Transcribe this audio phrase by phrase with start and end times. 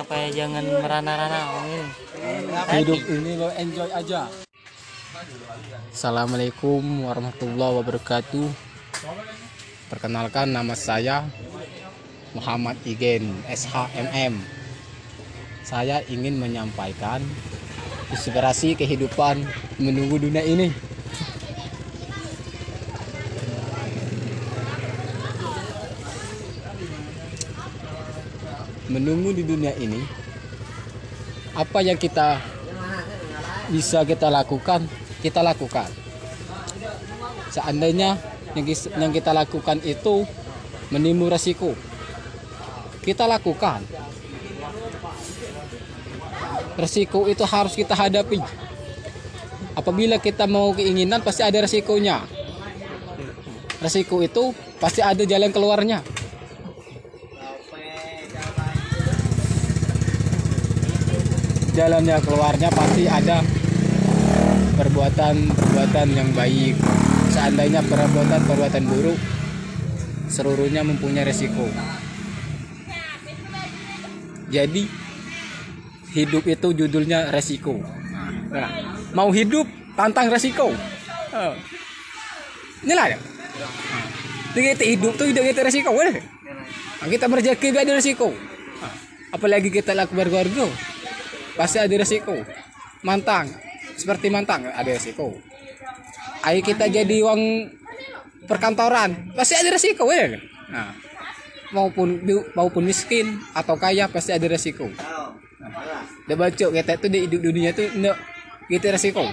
[0.00, 1.84] apa ya jangan merana-rana Om ini
[2.80, 4.28] hidup ini lo enjoy aja.
[5.92, 8.48] Assalamualaikum warahmatullahi wabarakatuh.
[9.92, 11.28] Perkenalkan nama saya
[12.32, 14.40] Muhammad Igen SHMM
[15.60, 17.20] Saya ingin menyampaikan
[18.08, 19.44] inspirasi kehidupan
[19.76, 20.72] menunggu dunia ini
[28.92, 30.04] Menunggu di dunia ini
[31.56, 32.36] apa yang kita
[33.72, 34.84] bisa kita lakukan
[35.24, 35.88] kita lakukan.
[37.48, 38.20] Seandainya
[38.52, 40.28] yang, kita lakukan itu
[40.92, 41.72] menimbul resiko
[43.02, 43.82] kita lakukan.
[46.78, 48.38] Resiko itu harus kita hadapi.
[49.74, 52.22] Apabila kita mau keinginan pasti ada resikonya.
[53.82, 56.21] Resiko itu pasti ada jalan keluarnya
[61.72, 63.40] jalannya keluarnya pasti ada
[64.76, 66.76] perbuatan-perbuatan yang baik.
[67.32, 69.16] Seandainya perbuatan-perbuatan buruk,
[70.28, 71.64] seluruhnya mempunyai resiko.
[74.52, 74.84] Jadi
[76.12, 77.80] hidup itu judulnya resiko.
[78.52, 78.68] Nah,
[79.16, 79.64] mau hidup
[79.96, 80.68] tantang resiko.
[81.32, 81.54] Oh.
[82.84, 83.18] Inilah ya.
[84.52, 85.96] Kita hidup tuh hidup kita resiko.
[85.96, 88.28] Nah, kita berjaki ada resiko.
[88.28, 88.92] Nah,
[89.32, 90.91] apalagi kita laku berkeluarga
[91.56, 92.34] pasti ada resiko.
[93.02, 93.50] Mantang.
[93.98, 95.36] Seperti mantang ada resiko.
[96.42, 97.70] Ayo kita jadi uang
[98.50, 99.34] perkantoran.
[99.36, 100.38] Pasti ada resiko ya?
[100.72, 100.96] Nah,
[101.72, 102.20] maupun
[102.52, 104.88] maupun miskin atau kaya pasti ada resiko.
[106.28, 108.16] Udah baca kita tuh di hidup dunia tuh enggak
[108.70, 109.24] gitu resiko.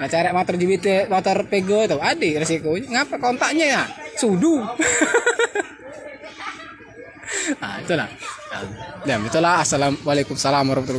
[0.00, 2.72] Nah cara motor JBT motor pego tuh ada resiko.
[2.76, 3.66] Ngapa kontaknya?
[3.68, 3.82] Ya
[4.16, 4.60] sudu.
[7.50, 8.06] Nah itulah
[9.06, 10.98] nah itulah assalamualaikum warahmatullahi wabarakatuh